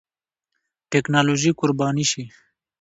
[0.91, 2.23] ټېکنالوژي قرباني شي.